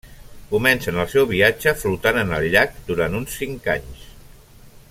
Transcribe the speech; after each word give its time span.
Comencen 0.53 0.97
el 1.03 1.11
seu 1.11 1.27
viatge 1.33 1.75
flotant 1.83 2.19
en 2.23 2.33
el 2.39 2.49
llac 2.57 2.75
durant 2.91 3.21
uns 3.23 3.37
cinc 3.43 3.73
anys. 3.79 4.09